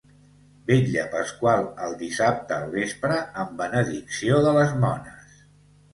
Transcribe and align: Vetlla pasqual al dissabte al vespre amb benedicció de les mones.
Vetlla 0.69 1.03
pasqual 1.15 1.67
al 1.87 1.93
dissabte 2.01 2.57
al 2.57 2.65
vespre 2.79 3.19
amb 3.45 3.53
benedicció 3.63 4.43
de 4.47 4.59
les 4.61 4.75
mones. 4.87 5.41